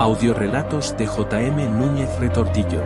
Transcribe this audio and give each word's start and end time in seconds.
Audiorelatos 0.00 0.96
de 0.96 1.08
J.M. 1.08 1.70
Núñez 1.70 2.08
Retortillo. 2.20 2.80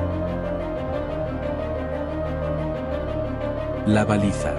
La 3.87 4.07
baliza. 4.07 4.55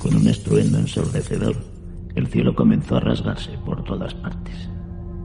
Con 0.00 0.14
un 0.14 0.28
estruendo 0.28 0.78
ensordecedor, 0.78 1.56
el 2.14 2.28
cielo 2.28 2.54
comenzó 2.54 2.98
a 2.98 3.00
rasgarse 3.00 3.58
por 3.64 3.82
todas 3.82 4.14
partes. 4.14 4.70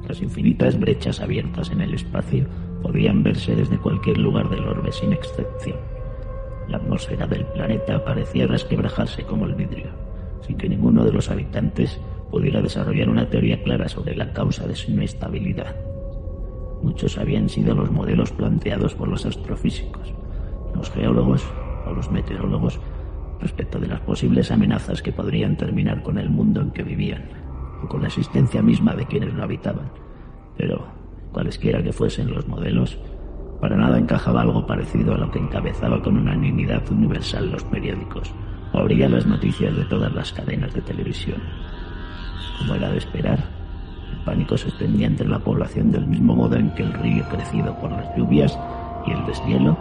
Las 0.07 0.19
infinitas 0.19 0.79
brechas 0.79 1.19
abiertas 1.19 1.69
en 1.69 1.81
el 1.81 1.93
espacio 1.93 2.47
podían 2.81 3.21
verse 3.21 3.55
desde 3.55 3.77
cualquier 3.77 4.17
lugar 4.17 4.49
del 4.49 4.67
orbe 4.67 4.91
sin 4.91 5.13
excepción. 5.13 5.90
Atmósfera 6.91 7.25
del 7.25 7.45
planeta 7.45 8.03
parecía 8.03 8.47
resquebrajarse 8.47 9.23
como 9.23 9.45
el 9.45 9.55
vidrio, 9.55 9.91
sin 10.45 10.57
que 10.57 10.67
ninguno 10.67 11.05
de 11.05 11.13
los 11.13 11.29
habitantes 11.31 12.01
pudiera 12.29 12.61
desarrollar 12.61 13.07
una 13.07 13.29
teoría 13.29 13.63
clara 13.63 13.87
sobre 13.87 14.13
la 14.13 14.33
causa 14.33 14.67
de 14.67 14.75
su 14.75 14.91
inestabilidad. 14.91 15.73
Muchos 16.83 17.17
habían 17.17 17.47
sido 17.47 17.73
los 17.75 17.89
modelos 17.91 18.33
planteados 18.33 18.93
por 18.93 19.07
los 19.07 19.25
astrofísicos, 19.25 20.13
los 20.75 20.91
geólogos 20.91 21.45
o 21.85 21.93
los 21.93 22.11
meteorólogos 22.11 22.77
respecto 23.39 23.79
de 23.79 23.87
las 23.87 24.01
posibles 24.01 24.51
amenazas 24.51 25.01
que 25.01 25.13
podrían 25.13 25.55
terminar 25.55 26.03
con 26.03 26.17
el 26.17 26.29
mundo 26.29 26.59
en 26.59 26.71
que 26.71 26.83
vivían, 26.83 27.23
o 27.81 27.87
con 27.87 28.01
la 28.01 28.07
existencia 28.07 28.61
misma 28.61 28.95
de 28.95 29.05
quienes 29.05 29.33
lo 29.33 29.43
habitaban. 29.45 29.89
Pero, 30.57 30.87
cualesquiera 31.31 31.81
que 31.81 31.93
fuesen 31.93 32.31
los 32.31 32.49
modelos, 32.49 32.99
para 33.61 33.77
nada 33.77 33.99
encajaba 33.99 34.41
algo 34.41 34.65
parecido 34.65 35.13
a 35.13 35.19
lo 35.19 35.29
que 35.29 35.37
encabezaba 35.37 36.01
con 36.01 36.17
unanimidad 36.17 36.81
universal 36.91 37.51
los 37.51 37.63
periódicos 37.65 38.33
o 38.73 38.79
abría 38.79 39.07
las 39.07 39.27
noticias 39.27 39.75
de 39.77 39.85
todas 39.85 40.11
las 40.13 40.33
cadenas 40.33 40.73
de 40.73 40.81
televisión. 40.81 41.39
Como 42.57 42.73
era 42.73 42.89
de 42.89 42.97
esperar, 42.97 43.39
el 44.11 44.17
pánico 44.25 44.57
se 44.57 44.69
extendía 44.69 45.05
entre 45.05 45.27
la 45.27 45.37
población 45.37 45.91
del 45.91 46.07
mismo 46.07 46.35
modo 46.35 46.55
en 46.55 46.71
que 46.71 46.81
el 46.81 46.93
río 46.93 47.23
crecido 47.29 47.77
por 47.79 47.91
las 47.91 48.17
lluvias 48.17 48.57
y 49.05 49.11
el 49.11 49.25
deshielo 49.27 49.77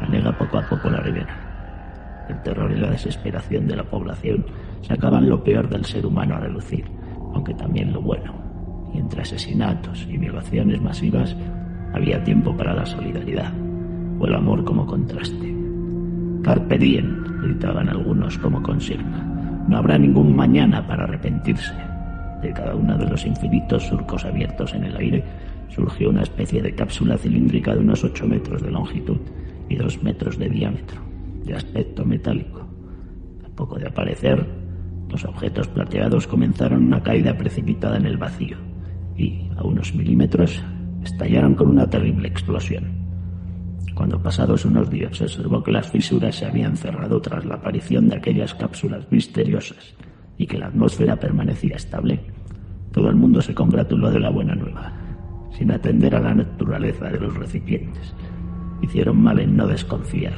anega 0.00 0.36
poco 0.36 0.58
a 0.58 0.68
poco 0.68 0.90
la 0.90 1.00
ribera. 1.00 2.26
El 2.28 2.42
terror 2.42 2.70
y 2.70 2.80
la 2.80 2.90
desesperación 2.90 3.66
de 3.66 3.76
la 3.76 3.84
población 3.84 4.44
sacaban 4.82 5.28
lo 5.28 5.42
peor 5.42 5.70
del 5.70 5.86
ser 5.86 6.04
humano 6.04 6.34
a 6.34 6.40
relucir, 6.40 6.84
aunque 7.32 7.54
también 7.54 7.94
lo 7.94 8.02
bueno. 8.02 8.34
Y 8.92 8.98
entre 8.98 9.22
asesinatos 9.22 10.06
y 10.08 10.18
violaciones 10.18 10.82
masivas 10.82 11.34
había 11.96 12.22
tiempo 12.22 12.56
para 12.56 12.74
la 12.74 12.84
solidaridad 12.84 13.52
o 14.18 14.26
el 14.26 14.34
amor 14.34 14.64
como 14.64 14.86
contraste. 14.86 15.54
Carpe 16.42 16.78
diem, 16.78 17.24
gritaban 17.42 17.88
algunos 17.88 18.38
como 18.38 18.62
consigna. 18.62 19.64
No 19.68 19.78
habrá 19.78 19.98
ningún 19.98 20.36
mañana 20.36 20.86
para 20.86 21.04
arrepentirse. 21.04 21.74
De 22.42 22.52
cada 22.52 22.74
uno 22.74 22.96
de 22.98 23.06
los 23.06 23.24
infinitos 23.26 23.84
surcos 23.84 24.24
abiertos 24.24 24.74
en 24.74 24.84
el 24.84 24.96
aire 24.96 25.24
surgió 25.68 26.10
una 26.10 26.22
especie 26.22 26.62
de 26.62 26.74
cápsula 26.74 27.18
cilíndrica 27.18 27.74
de 27.74 27.80
unos 27.80 28.04
ocho 28.04 28.26
metros 28.26 28.62
de 28.62 28.70
longitud 28.70 29.18
y 29.68 29.76
dos 29.76 30.02
metros 30.02 30.38
de 30.38 30.48
diámetro, 30.48 31.00
de 31.44 31.54
aspecto 31.54 32.04
metálico. 32.04 32.60
A 33.44 33.48
poco 33.56 33.78
de 33.78 33.88
aparecer, 33.88 34.46
los 35.10 35.24
objetos 35.24 35.66
plateados 35.68 36.26
comenzaron 36.26 36.84
una 36.84 37.02
caída 37.02 37.36
precipitada 37.36 37.96
en 37.96 38.06
el 38.06 38.18
vacío 38.18 38.58
y, 39.16 39.48
a 39.56 39.64
unos 39.64 39.94
milímetros, 39.94 40.62
estallaron 41.06 41.54
con 41.54 41.68
una 41.68 41.88
terrible 41.88 42.28
explosión. 42.28 43.06
Cuando 43.94 44.22
pasados 44.22 44.64
unos 44.64 44.90
días 44.90 45.16
se 45.16 45.24
observó 45.24 45.62
que 45.62 45.72
las 45.72 45.90
fisuras 45.90 46.36
se 46.36 46.44
habían 46.44 46.76
cerrado 46.76 47.20
tras 47.20 47.46
la 47.46 47.54
aparición 47.54 48.08
de 48.08 48.16
aquellas 48.16 48.54
cápsulas 48.54 49.10
misteriosas 49.10 49.94
y 50.36 50.46
que 50.46 50.58
la 50.58 50.66
atmósfera 50.66 51.16
permanecía 51.16 51.76
estable, 51.76 52.20
todo 52.92 53.08
el 53.08 53.16
mundo 53.16 53.40
se 53.40 53.54
congratuló 53.54 54.10
de 54.10 54.20
la 54.20 54.30
buena 54.30 54.54
nueva, 54.54 54.92
sin 55.50 55.70
atender 55.70 56.14
a 56.14 56.20
la 56.20 56.34
naturaleza 56.34 57.08
de 57.08 57.20
los 57.20 57.34
recipientes. 57.34 58.14
Hicieron 58.82 59.22
mal 59.22 59.40
en 59.40 59.56
no 59.56 59.66
desconfiar, 59.66 60.34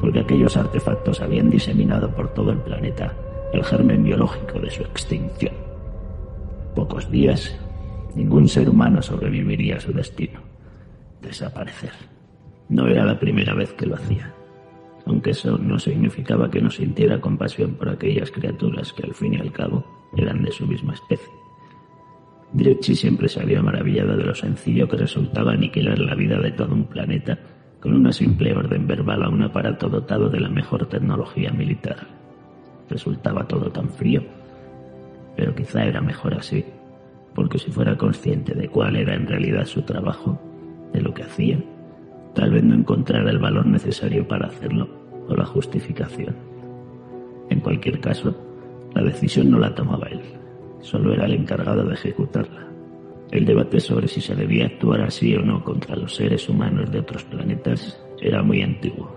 porque 0.00 0.20
aquellos 0.20 0.56
artefactos 0.56 1.20
habían 1.20 1.50
diseminado 1.50 2.14
por 2.14 2.32
todo 2.32 2.52
el 2.52 2.58
planeta 2.58 3.14
el 3.52 3.64
germen 3.64 4.04
biológico 4.04 4.60
de 4.60 4.70
su 4.70 4.82
extinción. 4.82 5.54
Pocos 6.74 7.10
días 7.10 7.58
Ningún 8.14 8.48
ser 8.48 8.68
humano 8.68 9.02
sobreviviría 9.02 9.76
a 9.76 9.80
su 9.80 9.92
destino. 9.92 10.40
Desaparecer. 11.20 11.92
No 12.68 12.86
era 12.86 13.04
la 13.04 13.18
primera 13.18 13.54
vez 13.54 13.72
que 13.72 13.86
lo 13.86 13.94
hacía, 13.94 14.32
aunque 15.06 15.30
eso 15.30 15.56
no 15.58 15.78
significaba 15.78 16.50
que 16.50 16.60
no 16.60 16.70
sintiera 16.70 17.20
compasión 17.20 17.74
por 17.74 17.88
aquellas 17.88 18.30
criaturas 18.30 18.92
que 18.92 19.04
al 19.04 19.14
fin 19.14 19.34
y 19.34 19.38
al 19.38 19.52
cabo 19.52 19.84
eran 20.16 20.42
de 20.42 20.52
su 20.52 20.66
misma 20.66 20.94
especie. 20.94 21.32
Drecci 22.52 22.94
siempre 22.94 23.28
se 23.28 23.40
había 23.40 23.62
maravillado 23.62 24.16
de 24.16 24.24
lo 24.24 24.34
sencillo 24.34 24.88
que 24.88 24.96
resultaba 24.96 25.52
aniquilar 25.52 25.98
la 25.98 26.14
vida 26.14 26.38
de 26.40 26.52
todo 26.52 26.74
un 26.74 26.84
planeta 26.84 27.38
con 27.80 27.94
una 27.94 28.12
simple 28.12 28.54
orden 28.54 28.86
verbal 28.86 29.22
a 29.22 29.28
un 29.28 29.42
aparato 29.42 29.88
dotado 29.88 30.28
de 30.28 30.40
la 30.40 30.48
mejor 30.48 30.86
tecnología 30.86 31.52
militar. 31.52 32.06
Resultaba 32.88 33.46
todo 33.46 33.70
tan 33.70 33.90
frío, 33.90 34.22
pero 35.36 35.54
quizá 35.54 35.84
era 35.84 36.00
mejor 36.00 36.34
así 36.34 36.64
porque 37.38 37.60
si 37.60 37.70
fuera 37.70 37.96
consciente 37.96 38.52
de 38.52 38.68
cuál 38.68 38.96
era 38.96 39.14
en 39.14 39.24
realidad 39.24 39.64
su 39.64 39.82
trabajo, 39.82 40.36
de 40.92 41.00
lo 41.00 41.14
que 41.14 41.22
hacía, 41.22 41.56
tal 42.34 42.50
vez 42.50 42.64
no 42.64 42.74
encontrara 42.74 43.30
el 43.30 43.38
valor 43.38 43.64
necesario 43.64 44.26
para 44.26 44.48
hacerlo 44.48 44.88
o 45.28 45.36
la 45.36 45.46
justificación. 45.46 46.34
En 47.48 47.60
cualquier 47.60 48.00
caso, 48.00 48.34
la 48.92 49.02
decisión 49.04 49.52
no 49.52 49.60
la 49.60 49.72
tomaba 49.72 50.08
él, 50.08 50.20
solo 50.80 51.14
era 51.14 51.26
el 51.26 51.34
encargado 51.34 51.84
de 51.84 51.94
ejecutarla. 51.94 52.66
El 53.30 53.44
debate 53.44 53.78
sobre 53.78 54.08
si 54.08 54.20
se 54.20 54.34
debía 54.34 54.66
actuar 54.66 55.02
así 55.02 55.36
o 55.36 55.40
no 55.40 55.62
contra 55.62 55.94
los 55.94 56.16
seres 56.16 56.48
humanos 56.48 56.90
de 56.90 56.98
otros 56.98 57.22
planetas 57.22 58.02
era 58.20 58.42
muy 58.42 58.62
antiguo, 58.62 59.16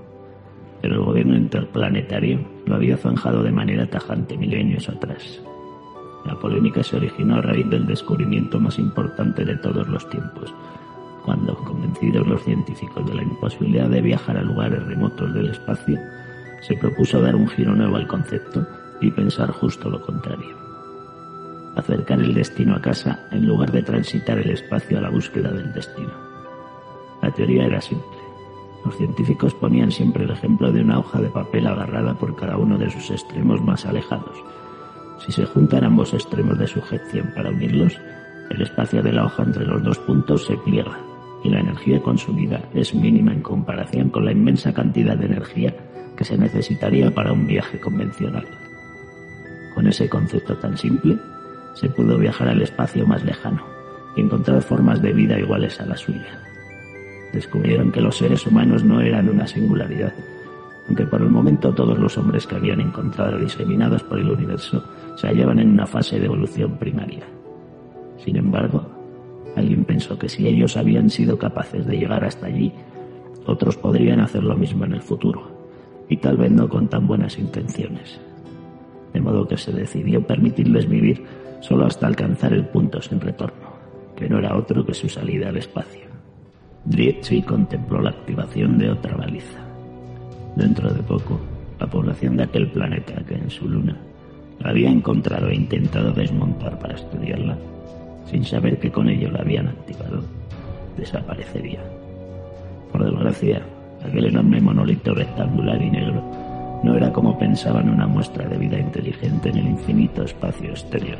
pero 0.79 0.93
el 0.93 1.01
gobierno 1.01 1.35
interplanetario 1.35 2.39
lo 2.67 2.75
había 2.75 2.97
zanjado 2.97 3.41
de 3.41 3.51
manera 3.51 3.89
tajante 3.89 4.37
milenios 4.37 4.89
atrás. 4.89 5.41
La 6.25 6.35
polémica 6.35 6.83
se 6.83 6.97
originó 6.97 7.35
a 7.35 7.41
raíz 7.41 7.69
del 7.69 7.85
descubrimiento 7.85 8.59
más 8.59 8.77
importante 8.77 9.43
de 9.43 9.55
todos 9.57 9.87
los 9.87 10.07
tiempos, 10.09 10.53
cuando, 11.23 11.55
convencidos 11.55 12.27
los 12.27 12.43
científicos 12.43 13.05
de 13.07 13.15
la 13.15 13.23
imposibilidad 13.23 13.89
de 13.89 14.01
viajar 14.01 14.37
a 14.37 14.43
lugares 14.43 14.83
remotos 14.83 15.33
del 15.33 15.49
espacio, 15.49 15.99
se 16.61 16.75
propuso 16.77 17.21
dar 17.21 17.35
un 17.35 17.47
giro 17.47 17.75
nuevo 17.75 17.95
al 17.95 18.07
concepto 18.07 18.65
y 19.01 19.11
pensar 19.11 19.51
justo 19.51 19.89
lo 19.89 20.01
contrario. 20.01 20.55
Acercar 21.75 22.19
el 22.19 22.33
destino 22.33 22.75
a 22.75 22.81
casa 22.81 23.27
en 23.31 23.47
lugar 23.47 23.71
de 23.71 23.81
transitar 23.81 24.37
el 24.37 24.51
espacio 24.51 24.97
a 24.97 25.01
la 25.01 25.09
búsqueda 25.09 25.51
del 25.51 25.73
destino. 25.73 26.11
La 27.21 27.31
teoría 27.31 27.65
era 27.65 27.81
simple. 27.81 28.19
Los 28.83 28.97
científicos 28.97 29.53
ponían 29.53 29.91
siempre 29.91 30.23
el 30.23 30.31
ejemplo 30.31 30.71
de 30.71 30.81
una 30.81 30.99
hoja 30.99 31.21
de 31.21 31.29
papel 31.29 31.67
agarrada 31.67 32.15
por 32.15 32.35
cada 32.35 32.57
uno 32.57 32.77
de 32.77 32.89
sus 32.89 33.09
extremos 33.11 33.61
más 33.61 33.85
alejados, 33.85 34.43
si 35.25 35.31
se 35.31 35.45
juntan 35.45 35.83
ambos 35.83 36.13
extremos 36.13 36.57
de 36.57 36.67
sujeción 36.67 37.31
para 37.35 37.49
unirlos, 37.49 37.99
el 38.49 38.61
espacio 38.61 39.01
de 39.03 39.13
la 39.13 39.25
hoja 39.25 39.43
entre 39.43 39.65
los 39.65 39.83
dos 39.83 39.99
puntos 39.99 40.45
se 40.45 40.57
pliega 40.57 40.99
y 41.43 41.49
la 41.49 41.59
energía 41.59 42.01
consumida 42.01 42.61
es 42.73 42.93
mínima 42.93 43.31
en 43.31 43.41
comparación 43.41 44.09
con 44.09 44.25
la 44.25 44.31
inmensa 44.31 44.73
cantidad 44.73 45.15
de 45.15 45.27
energía 45.27 45.75
que 46.17 46.23
se 46.23 46.37
necesitaría 46.37 47.11
para 47.11 47.33
un 47.33 47.47
viaje 47.47 47.79
convencional. 47.79 48.45
Con 49.73 49.87
ese 49.87 50.09
concepto 50.09 50.57
tan 50.57 50.77
simple, 50.77 51.17
se 51.75 51.89
pudo 51.89 52.17
viajar 52.17 52.49
al 52.49 52.61
espacio 52.61 53.07
más 53.07 53.23
lejano 53.23 53.63
y 54.15 54.21
encontrar 54.21 54.61
formas 54.61 55.01
de 55.01 55.13
vida 55.13 55.39
iguales 55.39 55.79
a 55.79 55.85
la 55.85 55.95
suya. 55.95 56.41
Descubrieron 57.31 57.91
que 57.91 58.01
los 58.01 58.17
seres 58.17 58.45
humanos 58.45 58.83
no 58.83 59.01
eran 59.01 59.29
una 59.29 59.47
singularidad, 59.47 60.13
aunque 60.87 61.05
por 61.05 61.21
el 61.21 61.29
momento 61.29 61.73
todos 61.73 61.97
los 61.97 62.17
hombres 62.17 62.45
que 62.45 62.55
habían 62.55 62.81
encontrado 62.81 63.37
diseminados 63.37 64.03
por 64.03 64.19
el 64.19 64.29
universo 64.29 64.83
se 65.15 65.27
hallaban 65.27 65.59
en 65.59 65.69
una 65.69 65.85
fase 65.85 66.19
de 66.19 66.25
evolución 66.25 66.77
primaria. 66.77 67.25
Sin 68.17 68.37
embargo, 68.37 68.85
Alguien 69.55 69.83
pensó 69.83 70.17
que 70.17 70.29
si 70.29 70.47
ellos 70.47 70.77
habían 70.77 71.09
sido 71.09 71.37
capaces 71.37 71.85
de 71.85 71.97
llegar 71.97 72.23
hasta 72.23 72.47
allí, 72.47 72.71
otros 73.45 73.75
podrían 73.75 74.19
hacer 74.19 74.43
lo 74.43 74.55
mismo 74.55 74.85
en 74.85 74.93
el 74.93 75.01
futuro, 75.01 75.51
y 76.07 76.17
tal 76.17 76.37
vez 76.37 76.51
no 76.51 76.69
con 76.69 76.87
tan 76.87 77.05
buenas 77.05 77.37
intenciones. 77.37 78.19
De 79.13 79.19
modo 79.19 79.47
que 79.47 79.57
se 79.57 79.73
decidió 79.73 80.25
permitirles 80.25 80.87
vivir 80.87 81.23
solo 81.59 81.85
hasta 81.85 82.07
alcanzar 82.07 82.53
el 82.53 82.65
punto 82.65 83.01
sin 83.01 83.19
retorno, 83.19 83.71
que 84.15 84.29
no 84.29 84.39
era 84.39 84.55
otro 84.55 84.85
que 84.85 84.93
su 84.93 85.09
salida 85.09 85.49
al 85.49 85.57
espacio. 85.57 86.09
Drietsky 86.85 87.41
contempló 87.41 88.01
la 88.01 88.11
activación 88.11 88.77
de 88.77 88.89
otra 88.89 89.15
baliza. 89.15 89.59
Dentro 90.55 90.91
de 90.91 91.03
poco, 91.03 91.39
la 91.79 91.87
población 91.87 92.37
de 92.37 92.43
aquel 92.43 92.71
planeta 92.71 93.23
que 93.25 93.35
en 93.35 93.49
su 93.49 93.67
luna 93.67 93.97
había 94.63 94.89
encontrado 94.89 95.49
e 95.49 95.55
intentado 95.55 96.11
desmontar 96.11 96.77
para 96.79 96.95
estudiarla, 96.95 97.57
sin 98.25 98.43
saber 98.45 98.79
que 98.79 98.91
con 98.91 99.09
ello 99.09 99.31
la 99.31 99.39
habían 99.39 99.67
activado, 99.67 100.23
desaparecería. 100.97 101.81
Por 102.91 103.03
desgracia, 103.03 103.61
aquel 104.05 104.25
enorme 104.25 104.61
monolito 104.61 105.13
rectangular 105.13 105.81
y 105.81 105.89
negro 105.89 106.21
no 106.83 106.95
era 106.95 107.11
como 107.13 107.37
pensaban 107.37 107.89
una 107.89 108.07
muestra 108.07 108.47
de 108.47 108.57
vida 108.57 108.79
inteligente 108.79 109.49
en 109.49 109.57
el 109.57 109.67
infinito 109.67 110.23
espacio 110.23 110.71
exterior, 110.71 111.19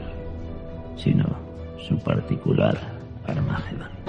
sino 0.96 1.26
su 1.78 1.98
particular 2.00 2.78
Armagedón. 3.28 4.01